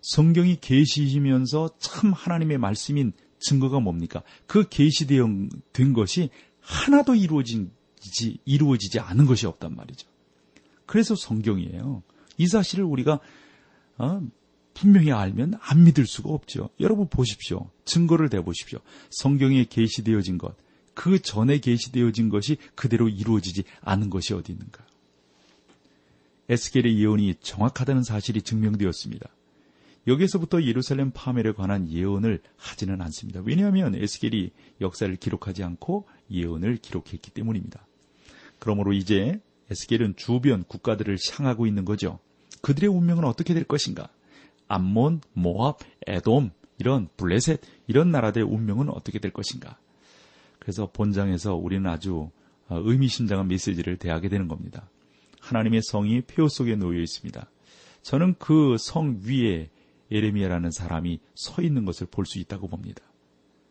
성경이 0.01 0.59
계시면서 0.61 1.71
참 1.79 2.13
하나님의 2.13 2.57
말씀인 2.57 3.13
증거가 3.39 3.79
뭡니까? 3.79 4.23
그 4.45 4.67
계시된 4.69 5.93
것이 5.93 6.29
하나도 6.61 7.15
이루어지지 7.15 8.39
이루어지지 8.45 8.99
않은 8.99 9.25
것이 9.25 9.45
없단 9.45 9.75
말이죠. 9.75 10.07
그래서 10.85 11.15
성경이에요. 11.15 12.03
이 12.37 12.47
사실을 12.47 12.85
우리가 12.85 13.19
어, 13.97 14.21
분명히 14.73 15.11
알면 15.11 15.55
안 15.59 15.83
믿을 15.83 16.05
수가 16.05 16.29
없죠. 16.29 16.69
여러분 16.79 17.07
보십시오. 17.07 17.69
증거를 17.85 18.29
대보십시오. 18.29 18.79
성경에 19.09 19.65
계시되어진 19.65 20.37
것, 20.37 20.55
그 20.97 21.21
전에 21.21 21.59
계시되어진 21.59 22.29
것이 22.29 22.57
그대로 22.73 23.07
이루어지지 23.07 23.65
않은 23.81 24.09
것이 24.09 24.33
어디 24.33 24.51
있는가? 24.51 24.83
에스겔의 26.49 26.97
예언이 26.99 27.35
정확하다는 27.39 28.01
사실이 28.01 28.41
증명되었습니다. 28.41 29.29
여기에서부터 30.07 30.63
예루살렘 30.63 31.11
파멸에 31.11 31.51
관한 31.51 31.87
예언을 31.87 32.41
하지는 32.55 32.99
않습니다. 32.99 33.43
왜냐하면 33.45 33.93
에스겔이 33.93 34.49
역사를 34.81 35.15
기록하지 35.15 35.63
않고 35.63 36.07
예언을 36.31 36.77
기록했기 36.77 37.29
때문입니다. 37.29 37.85
그러므로 38.57 38.91
이제 38.91 39.39
에스겔은 39.69 40.15
주변 40.15 40.63
국가들을 40.63 41.15
향하고 41.31 41.67
있는 41.67 41.85
거죠. 41.85 42.17
그들의 42.63 42.89
운명은 42.89 43.23
어떻게 43.23 43.53
될 43.53 43.65
것인가? 43.65 44.09
암몬, 44.67 45.21
모압, 45.33 45.77
에돔, 46.07 46.49
이런 46.79 47.07
블레셋, 47.17 47.61
이런 47.85 48.09
나라들의 48.09 48.47
운명은 48.47 48.89
어떻게 48.89 49.19
될 49.19 49.31
것인가? 49.31 49.77
그래서 50.67 50.91
본장에서 50.91 51.55
우리는 51.55 51.89
아주 51.89 52.29
어, 52.67 52.81
의미심장한 52.83 53.47
메시지를 53.47 53.95
대하게 53.95 54.27
되는 54.27 54.49
겁니다. 54.49 54.89
하나님의 55.39 55.79
성이 55.81 56.19
폐허 56.19 56.49
속에 56.49 56.75
놓여 56.75 56.99
있습니다. 56.99 57.49
저는 58.01 58.35
그 58.37 58.75
성 58.77 59.21
위에 59.23 59.69
예레미야라는 60.11 60.71
사람이 60.71 61.21
서 61.35 61.61
있는 61.61 61.85
것을 61.85 62.07
볼 62.07 62.25
수 62.25 62.37
있다고 62.39 62.67
봅니다. 62.67 63.01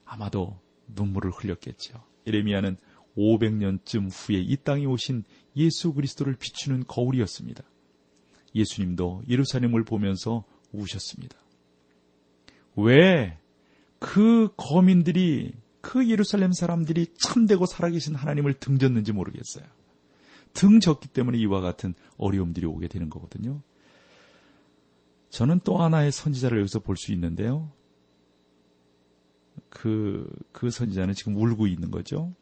아마도 0.06 0.58
눈물을 0.94 1.32
흘렸겠죠. 1.32 2.02
예레미야는 2.26 2.78
500년쯤 3.14 4.08
후에 4.10 4.38
이 4.38 4.56
땅에 4.56 4.86
오신 4.86 5.24
예수 5.54 5.92
그리스도를 5.92 6.36
비추는 6.36 6.84
거울이었습니다. 6.88 7.62
예수님도 8.54 9.24
예루살렘을 9.28 9.84
보면서 9.84 10.44
우셨습니다. 10.72 11.36
왜 12.74 13.36
그 13.98 14.48
거민들이 14.56 15.52
그 15.86 16.08
예루살렘 16.08 16.50
사람들이 16.50 17.14
참되고 17.16 17.64
살아계신 17.64 18.16
하나님을 18.16 18.54
등졌는지 18.54 19.12
모르겠어요. 19.12 19.64
등졌기 20.52 21.06
때문에 21.06 21.38
이와 21.38 21.60
같은 21.60 21.94
어려움들이 22.16 22.66
오게 22.66 22.88
되는 22.88 23.08
거거든요. 23.08 23.62
저는 25.30 25.60
또 25.62 25.78
하나의 25.78 26.10
선지자를 26.10 26.58
여기서 26.58 26.80
볼 26.80 26.96
수 26.96 27.12
있는데요. 27.12 27.70
그, 29.68 30.28
그 30.50 30.70
선지자는 30.70 31.14
지금 31.14 31.36
울고 31.36 31.68
있는 31.68 31.92
거죠. 31.92 32.34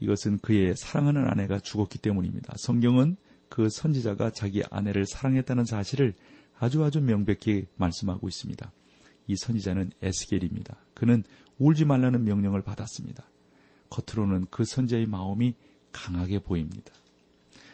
이것은 0.00 0.38
그의 0.38 0.74
사랑하는 0.76 1.28
아내가 1.28 1.60
죽었기 1.60 1.98
때문입니다. 1.98 2.54
성경은 2.56 3.16
그 3.48 3.68
선지자가 3.68 4.30
자기 4.30 4.64
아내를 4.72 5.06
사랑했다는 5.06 5.66
사실을 5.66 6.14
아주 6.58 6.82
아주 6.82 7.00
명백히 7.00 7.68
말씀하고 7.76 8.26
있습니다. 8.26 8.72
이 9.28 9.36
선지자는 9.36 9.92
에스겔입니다. 10.02 10.85
그는 10.96 11.22
울지 11.58 11.84
말라는 11.84 12.24
명령을 12.24 12.62
받았습니다. 12.62 13.22
겉으로는 13.90 14.46
그 14.50 14.64
선지자의 14.64 15.06
마음이 15.06 15.54
강하게 15.92 16.40
보입니다. 16.40 16.92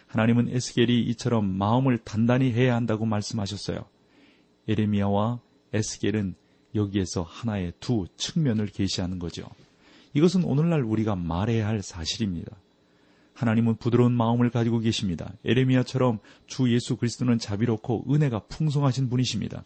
하나님은 0.09 0.49
에스겔이 0.51 1.01
이처럼 1.11 1.47
마음을 1.47 1.99
단단히 1.99 2.53
해야 2.53 2.75
한다고 2.75 3.07
말씀하셨어요. 3.07 3.87
에레미야와 4.69 5.41
에스겔은 5.73 6.35
여기에서 6.75 7.23
하나의 7.23 7.73
두 7.81 8.07
측면을 8.17 8.67
계시하는 8.67 9.19
거죠. 9.19 9.49
이것은 10.15 10.45
오늘날 10.45 10.83
우리가 10.83 11.15
말해야 11.15 11.67
할 11.67 11.81
사실입니다. 11.81 12.57
하나님은 13.35 13.77
부드러운 13.77 14.12
마음을 14.12 14.51
가지고 14.51 14.79
계십니다. 14.81 15.33
에레미야처럼 15.45 16.18
주 16.47 16.73
예수 16.73 16.97
그리스도는 16.97 17.38
자비롭고 17.38 18.05
은혜가 18.12 18.40
풍성하신 18.49 19.09
분이십니다. 19.09 19.64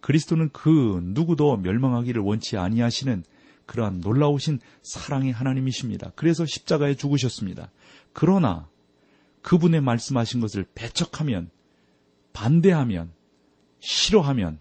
그리스도는 0.00 0.50
그 0.52 1.00
누구도 1.02 1.56
멸망하기를 1.58 2.22
원치 2.22 2.56
아니하시는 2.56 3.24
그러한 3.66 4.00
놀라우신 4.00 4.60
사랑의 4.82 5.32
하나님이십니다. 5.32 6.12
그래서 6.16 6.44
십자가에 6.46 6.94
죽으셨습니다. 6.94 7.70
그러나 8.12 8.68
그분의 9.42 9.80
말씀하신 9.80 10.40
것을 10.40 10.64
배척하면 10.74 11.50
반대하면 12.32 13.12
싫어하면 13.80 14.58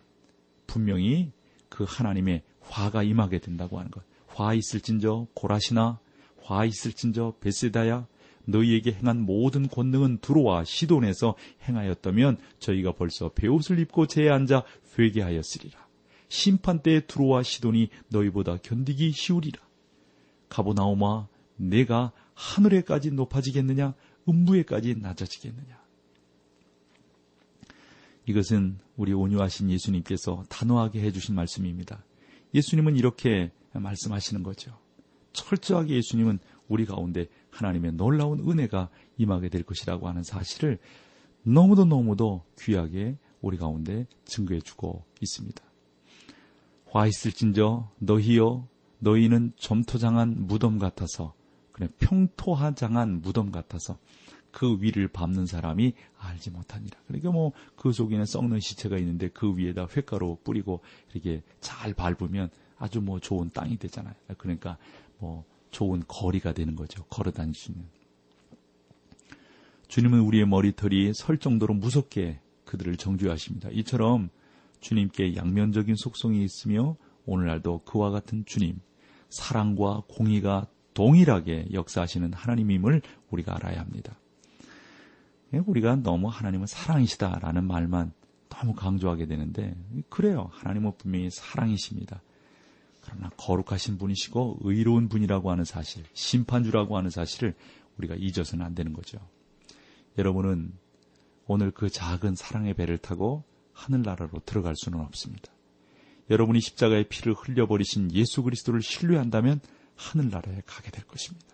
분명히 0.67 1.31
그 1.69 1.85
하나님의 1.87 2.43
화가 2.61 3.03
임하게 3.03 3.39
된다고 3.39 3.79
하는 3.79 3.91
것. 3.91 4.03
화 4.27 4.53
있을진저 4.53 5.27
고라시나 5.33 5.99
화 6.43 6.65
있을진저 6.65 7.35
베세다야 7.39 8.07
너희에게 8.45 8.93
행한 8.93 9.21
모든 9.21 9.67
권능은 9.67 10.19
두로와 10.19 10.63
시돈에서 10.63 11.35
행하였다면 11.67 12.37
저희가 12.59 12.93
벌써 12.93 13.29
배옷을 13.29 13.79
입고 13.79 14.07
제에 14.07 14.29
앉아 14.29 14.63
회개하였으리라. 14.97 15.87
심판 16.27 16.81
때에 16.81 17.01
두로와 17.01 17.43
시돈이 17.43 17.89
너희보다 18.09 18.57
견디기 18.57 19.11
쉬우리라. 19.11 19.61
가보나오마 20.49 21.27
내가 21.57 22.11
하늘에까지 22.33 23.11
높아지겠느냐 23.11 23.93
음부에까지 24.27 24.95
낮아지겠느냐. 24.95 25.81
이것은 28.27 28.79
우리 28.95 29.13
온유하신 29.13 29.71
예수님께서 29.71 30.43
단호하게 30.49 31.01
해주신 31.01 31.35
말씀입니다. 31.35 32.03
예수님은 32.53 32.95
이렇게 32.95 33.51
말씀하시는 33.73 34.43
거죠. 34.43 34.77
철저하게 35.33 35.95
예수님은 35.95 36.39
우리 36.67 36.85
가운데 36.85 37.27
하나님의 37.51 37.93
놀라운 37.93 38.39
은혜가 38.39 38.89
임하게 39.17 39.49
될 39.49 39.63
것이라고 39.63 40.07
하는 40.07 40.23
사실을 40.23 40.79
너무도 41.43 41.85
너무도 41.85 42.43
귀하게 42.59 43.17
우리 43.41 43.57
가운데 43.57 44.05
증거해 44.25 44.61
주고 44.61 45.03
있습니다. 45.21 45.61
화 46.87 47.07
있을진저 47.07 47.89
너희여 47.99 48.67
너희는 48.99 49.53
점토장한 49.57 50.47
무덤 50.47 50.77
같아서 50.77 51.33
그래 51.71 51.87
평토하장한 51.99 53.21
무덤 53.21 53.51
같아서 53.51 53.97
그 54.51 54.77
위를 54.81 55.07
밟는 55.07 55.45
사람이 55.45 55.93
알지 56.17 56.51
못하니라. 56.51 56.99
그러니까 57.07 57.31
뭐 57.31 57.53
그 57.81 57.91
속에는 57.91 58.25
썩는 58.25 58.59
시체가 58.59 58.99
있는데 58.99 59.27
그 59.29 59.57
위에다 59.57 59.87
횟가루 59.95 60.37
뿌리고 60.43 60.81
이렇게 61.13 61.41
잘 61.61 61.95
밟으면 61.95 62.51
아주 62.77 63.01
뭐 63.01 63.19
좋은 63.19 63.49
땅이 63.49 63.77
되잖아요. 63.77 64.13
그러니까 64.37 64.77
뭐 65.17 65.43
좋은 65.71 66.03
거리가 66.07 66.53
되는 66.53 66.75
거죠. 66.75 67.03
걸어 67.05 67.31
있는. 67.31 67.85
주님은 69.87 70.19
우리의 70.21 70.47
머리털이 70.47 71.13
설 71.13 71.37
정도로 71.37 71.73
무섭게 71.73 72.39
그들을 72.65 72.95
정죄하십니다. 72.95 73.69
이처럼 73.71 74.29
주님께 74.79 75.35
양면적인 75.35 75.95
속성이 75.95 76.43
있으며 76.43 76.95
오늘날도 77.25 77.79
그와 77.85 78.09
같은 78.09 78.45
주님, 78.45 78.79
사랑과 79.29 80.03
공의가 80.07 80.67
동일하게 80.93 81.67
역사하시는 81.73 82.33
하나님임을 82.33 83.01
우리가 83.29 83.55
알아야 83.55 83.79
합니다. 83.79 84.17
예, 85.53 85.57
우리가 85.57 85.97
너무 85.97 86.29
하나님은 86.29 86.67
사랑이시다라는 86.67 87.65
말만 87.65 88.13
너무 88.49 88.73
강조하게 88.73 89.25
되는데 89.25 89.75
그래요. 90.09 90.49
하나님은 90.51 90.93
분명히 90.97 91.29
사랑이십니다. 91.29 92.21
그러나 93.01 93.29
거룩하신 93.37 93.97
분이시고 93.97 94.59
의로운 94.61 95.09
분이라고 95.09 95.51
하는 95.51 95.65
사실, 95.65 96.03
심판주라고 96.13 96.97
하는 96.97 97.09
사실을 97.09 97.55
우리가 97.97 98.15
잊어서는 98.17 98.65
안 98.65 98.75
되는 98.75 98.93
거죠. 98.93 99.19
여러분은 100.17 100.73
오늘 101.47 101.71
그 101.71 101.89
작은 101.89 102.35
사랑의 102.35 102.73
배를 102.73 102.97
타고 102.97 103.43
하늘나라로 103.73 104.41
들어갈 104.45 104.75
수는 104.75 104.99
없습니다. 104.99 105.51
여러분이 106.29 106.61
십자가의 106.61 107.09
피를 107.09 107.33
흘려버리신 107.33 108.13
예수 108.13 108.43
그리스도를 108.43 108.81
신뢰한다면 108.81 109.59
하늘나라에 109.95 110.61
가게 110.65 110.91
될 110.91 111.05
것입니다. 111.05 111.47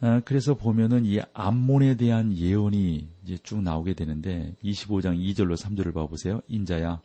아, 0.00 0.20
그래서 0.24 0.54
보면은 0.54 1.06
이 1.06 1.20
암몬에 1.32 1.96
대한 1.96 2.36
예언이 2.36 3.08
이제 3.24 3.38
쭉 3.42 3.62
나오게 3.62 3.94
되는데 3.94 4.54
25장 4.62 5.18
2절로 5.18 5.56
3절을 5.56 5.94
봐보세요. 5.94 6.42
인자야 6.48 7.00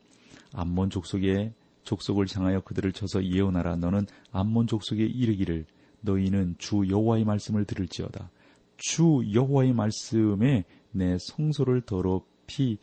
암몬 0.54 0.90
족속의 0.90 1.54
족속을 1.84 2.28
향하여 2.34 2.62
그들을 2.62 2.92
쳐서 2.92 3.24
예언하라. 3.24 3.78
너는 3.78 4.06
암몬 4.32 4.68
족속에 4.68 5.04
이르기를 5.04 5.66
너희는 6.02 6.56
주 6.58 6.84
여호와의 6.90 7.26
말씀을 7.26 7.66
들을지어다. 7.66 8.30
주 8.78 9.24
여호와의 9.34 9.74
말씀에 9.74 10.66
내 10.92 11.18
성소를 11.20 11.82
더럽히 11.82 12.78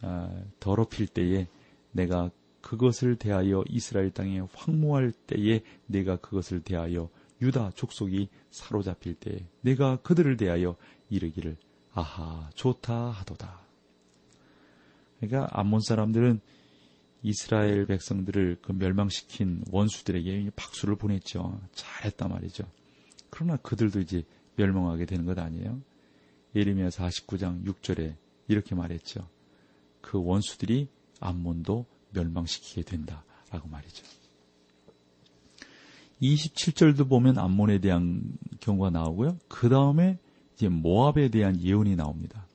아, 0.00 0.42
더럽힐 0.58 1.06
때에 1.06 1.46
내가 1.92 2.30
그것을 2.60 3.16
대하여 3.16 3.64
이스라엘 3.68 4.10
땅에 4.10 4.40
황무할 4.54 5.12
때에 5.12 5.60
내가 5.86 6.16
그것을 6.16 6.62
대하여 6.62 7.08
유다 7.40 7.72
족속이 7.74 8.28
사로잡힐 8.50 9.14
때에 9.14 9.46
내가 9.60 9.96
그들을 9.96 10.36
대하여 10.36 10.76
이르기를 11.10 11.56
아하 11.92 12.48
좋다 12.54 13.10
하도다. 13.10 13.60
그러니까 15.20 15.48
암몬 15.52 15.80
사람들은 15.80 16.40
이스라엘 17.22 17.86
백성들을 17.86 18.58
그 18.62 18.72
멸망시킨 18.72 19.64
원수들에게 19.70 20.50
박수를 20.56 20.96
보냈죠. 20.96 21.60
잘했단 21.72 22.28
말이죠. 22.28 22.64
그러나 23.30 23.56
그들도 23.56 24.00
이제 24.00 24.24
멸망하게 24.56 25.06
되는 25.06 25.24
것 25.24 25.38
아니에요? 25.38 25.80
예레미야 26.54 26.88
49장 26.88 27.64
6절에 27.64 28.16
이렇게 28.48 28.74
말했죠. 28.74 29.28
그 30.00 30.22
원수들이 30.22 30.88
암몬도 31.20 31.86
멸망시키게 32.10 32.82
된다라고 32.82 33.68
말이죠. 33.70 34.04
27절도 36.20 37.08
보면 37.08 37.38
암몬에 37.38 37.78
대한 37.78 38.36
경우가 38.60 38.90
나오고요. 38.90 39.38
그 39.48 39.68
다음에 39.68 40.18
이제 40.54 40.68
모압에 40.68 41.28
대한 41.28 41.60
예언이 41.60 41.96
나옵니다. 41.96 42.46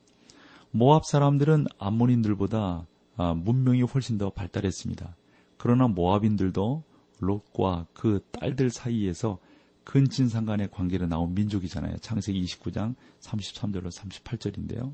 모압 0.71 1.05
사람들은 1.05 1.65
암몬인들보다 1.79 2.85
아, 3.17 3.33
문명이 3.33 3.81
훨씬 3.81 4.17
더 4.17 4.29
발달했습니다. 4.29 5.15
그러나 5.57 5.87
모압인들도 5.87 6.83
롯과 7.19 7.87
그 7.93 8.23
딸들 8.31 8.69
사이에서 8.69 9.39
근친상 9.83 10.45
간의 10.45 10.69
관계로 10.69 11.07
나온 11.07 11.33
민족이잖아요. 11.33 11.97
창세기 11.97 12.43
29장 12.43 12.95
33절로 13.19 13.91
38절인데요. 13.91 14.93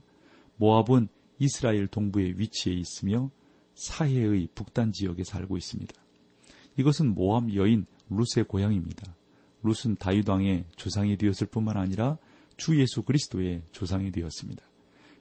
모압은 0.55 1.09
이스라엘 1.39 1.87
동부에 1.87 2.35
위치해 2.37 2.75
있으며 2.75 3.29
사해의 3.75 4.47
북단 4.55 4.93
지역에 4.93 5.23
살고 5.23 5.57
있습니다. 5.57 5.93
이것은 6.77 7.13
모압 7.13 7.53
여인 7.55 7.85
룻의 8.09 8.45
고향입니다. 8.47 9.15
룻은 9.63 9.95
다윗 9.97 10.29
왕의 10.29 10.65
조상이 10.75 11.17
되었을 11.17 11.47
뿐만 11.47 11.77
아니라 11.77 12.17
주 12.55 12.79
예수 12.79 13.01
그리스도의 13.01 13.63
조상이 13.71 14.11
되었습니다. 14.11 14.63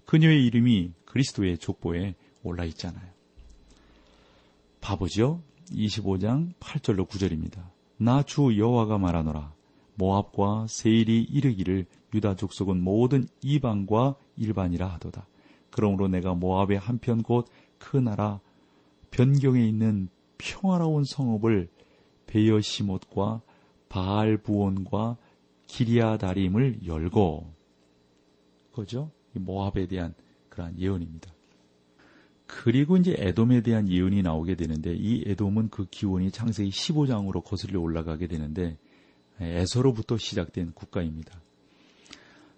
그녀의 0.04 0.44
이름이 0.46 0.92
그리스도의 1.04 1.58
족보에 1.58 2.14
올라 2.42 2.64
있잖아요. 2.66 3.08
바보죠? 4.80 5.40
25장 5.70 6.52
8절로 6.60 7.06
9절입니다. 7.08 7.70
나 7.98 8.22
주 8.22 8.58
여호와가 8.58 8.98
말하노라. 8.98 9.54
모압과 9.94 10.66
세일이 10.68 11.22
이르기를 11.22 11.86
유다 12.14 12.36
족속은 12.36 12.82
모든 12.82 13.28
이방과 13.42 14.16
일반이라 14.36 14.86
하도다. 14.94 15.26
그러므로 15.70 16.08
내가 16.08 16.34
모압의 16.34 16.78
한편 16.78 17.22
곧 17.22 17.46
그 17.82 17.96
나라 17.96 18.40
변경에 19.10 19.66
있는 19.66 20.08
평화로운 20.38 21.04
성읍을 21.04 21.68
베여시못과 22.26 23.42
바알부온과 23.88 25.16
기리아다림을 25.66 26.86
열고 26.86 27.52
그죠? 28.72 29.10
모압에 29.32 29.86
대한 29.88 30.14
그러한 30.48 30.78
예언입니다. 30.78 31.32
그리고 32.60 32.96
이제 32.96 33.14
에돔에 33.16 33.62
대한 33.62 33.88
예언이 33.88 34.22
나오게 34.22 34.56
되는데 34.56 34.94
이 34.94 35.24
에돔은 35.26 35.70
그 35.70 35.86
기원이 35.90 36.30
창세기 36.30 36.70
15장으로 36.70 37.42
거슬려 37.42 37.80
올라가게 37.80 38.26
되는데 38.26 38.76
에서로부터 39.40 40.18
시작된 40.18 40.72
국가입니다. 40.72 41.40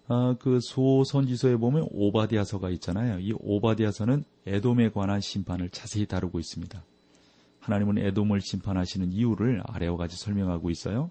아, 0.07 0.35
그 0.39 0.59
소선지서에 0.61 1.57
보면 1.57 1.87
오바디아서가 1.91 2.69
있잖아요. 2.71 3.19
이 3.19 3.33
오바디아서는 3.39 4.23
에돔에 4.45 4.89
관한 4.89 5.21
심판을 5.21 5.69
자세히 5.69 6.05
다루고 6.05 6.39
있습니다. 6.39 6.83
하나님은 7.61 7.97
에돔을 7.97 8.41
심판하시는 8.41 9.11
이유를 9.11 9.63
아래와 9.65 9.97
같이 9.97 10.17
설명하고 10.17 10.69
있어요. 10.69 11.09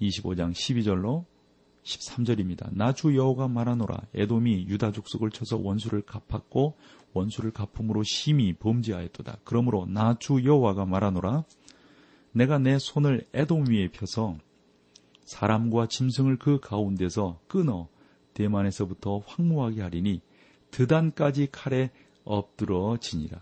25장 0.00 0.52
12절로 0.52 1.24
13절입니다. 1.84 2.74
나 2.74 2.92
주 2.92 3.14
여호가 3.14 3.48
말하노라 3.48 4.00
에돔이 4.14 4.66
유다 4.68 4.92
족속을 4.92 5.30
쳐서 5.30 5.58
원수를 5.58 6.02
갚았고 6.02 6.76
원수를 7.12 7.52
갚음으로 7.52 8.02
심히 8.02 8.52
범죄하였도다. 8.54 9.38
그러므로 9.44 9.86
나 9.86 10.16
주 10.18 10.42
여호와가 10.44 10.86
말하노라 10.86 11.44
내가 12.32 12.58
내 12.58 12.78
손을 12.78 13.26
에돔 13.32 13.66
위에 13.68 13.88
펴서 13.88 14.36
사람과 15.24 15.86
짐승을 15.86 16.38
그 16.38 16.58
가운데서 16.60 17.40
끊어 17.46 17.88
대만에서부터 18.34 19.22
황무하게 19.26 19.82
하리니 19.82 20.20
드단까지 20.70 21.48
칼에 21.52 21.90
엎드러지니라. 22.24 23.40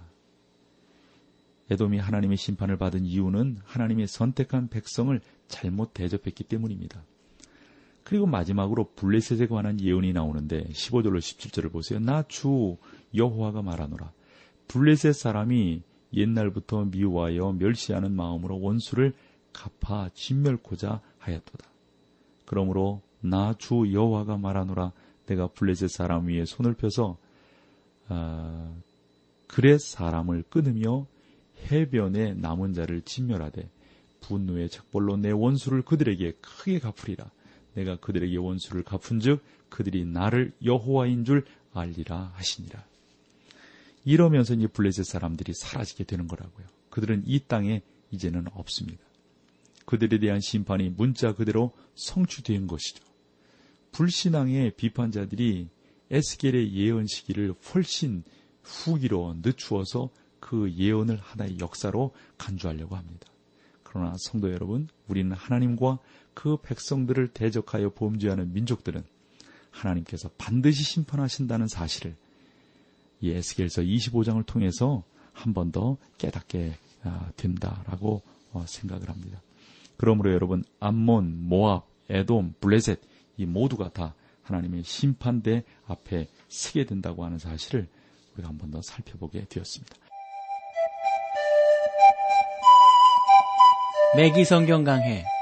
에돔이 1.70 1.98
하나님의 1.98 2.36
심판을 2.36 2.76
받은 2.76 3.06
이유는 3.06 3.58
하나님의 3.64 4.06
선택한 4.06 4.68
백성을 4.68 5.18
잘못 5.48 5.94
대접했기 5.94 6.44
때문입니다. 6.44 7.02
그리고 8.04 8.26
마지막으로 8.26 8.90
블레셋에 8.96 9.46
관한 9.46 9.80
예언이 9.80 10.12
나오는데 10.12 10.64
15절로 10.64 11.18
17절을 11.18 11.72
보세요. 11.72 12.00
나 12.00 12.22
주 12.28 12.76
여호와가 13.14 13.62
말하노라. 13.62 14.12
블레셋 14.68 15.14
사람이 15.14 15.82
옛날부터 16.14 16.86
미워하여 16.86 17.52
멸시하는 17.52 18.12
마음으로 18.12 18.60
원수를 18.60 19.14
갚아 19.52 20.10
진멸코자 20.14 21.00
하였도다. 21.18 21.68
그러므로 22.46 23.02
나 23.20 23.54
주 23.54 23.92
여호와가 23.92 24.36
말하노라 24.36 24.92
내가 25.26 25.46
블레셋 25.48 25.90
사람 25.90 26.26
위에 26.26 26.44
손을 26.44 26.74
펴서 26.74 27.16
아, 28.08 28.74
그렛 29.46 29.80
사람을 29.80 30.44
끊으며 30.48 31.06
해변에 31.70 32.34
남은 32.34 32.72
자를 32.72 33.02
진멸하되 33.02 33.68
분노의 34.20 34.68
책벌로 34.68 35.16
내 35.18 35.30
원수를 35.30 35.82
그들에게 35.82 36.32
크게 36.40 36.78
갚으리라. 36.78 37.30
내가 37.74 37.96
그들에게 37.96 38.36
원수를 38.36 38.82
갚은즉 38.82 39.42
그들이 39.68 40.04
나를 40.04 40.52
여호와인 40.64 41.24
줄 41.24 41.44
알리라 41.72 42.32
하시니라. 42.34 42.84
이러면서 44.04 44.54
이 44.54 44.66
블레셋 44.66 45.04
사람들이 45.06 45.52
사라지게 45.54 46.04
되는 46.04 46.26
거라고요. 46.26 46.66
그들은 46.90 47.22
이 47.26 47.40
땅에 47.46 47.82
이제는 48.10 48.46
없습니다. 48.52 49.02
그들에 49.86 50.18
대한 50.18 50.40
심판이 50.40 50.90
문자 50.90 51.34
그대로 51.34 51.72
성취된 51.94 52.66
것이죠. 52.66 53.04
불신앙의 53.92 54.72
비판자들이 54.76 55.68
에스겔의 56.10 56.74
예언 56.74 57.06
시기를 57.06 57.54
훨씬 57.74 58.22
후기로 58.62 59.36
늦추어서 59.42 60.10
그 60.40 60.72
예언을 60.72 61.16
하나의 61.16 61.58
역사로 61.58 62.12
간주하려고 62.36 62.96
합니다. 62.96 63.26
그러나 63.82 64.14
성도 64.18 64.50
여러분, 64.52 64.88
우리는 65.08 65.32
하나님과 65.32 65.98
그 66.34 66.56
백성들을 66.62 67.28
대적하여 67.28 67.90
범죄하는 67.94 68.52
민족들은 68.52 69.04
하나님께서 69.70 70.30
반드시 70.38 70.82
심판하신다는 70.82 71.68
사실을 71.68 72.14
이 73.20 73.30
에스겔서 73.30 73.82
25장을 73.82 74.44
통해서 74.46 75.04
한 75.32 75.54
번 75.54 75.72
더 75.72 75.96
깨닫게 76.18 76.76
아, 77.04 77.30
된다라고 77.36 78.22
어, 78.52 78.64
생각을 78.66 79.08
합니다. 79.08 79.40
그러므로 79.96 80.32
여러분 80.32 80.62
암몬, 80.80 81.48
모압, 81.48 81.86
에돔, 82.10 82.54
블레셋 82.60 83.00
이 83.38 83.46
모두가 83.46 83.90
다 83.92 84.14
하나님의 84.42 84.82
심판대 84.84 85.64
앞에 85.86 86.28
서게 86.48 86.84
된다고 86.84 87.24
하는 87.24 87.38
사실을 87.38 87.88
우리가 88.34 88.48
한 88.48 88.58
번 88.58 88.70
더 88.70 88.82
살펴보게 88.82 89.46
되었습니다. 89.48 89.96
맥기 94.16 94.44
성경 94.44 94.84
강해 94.84 95.24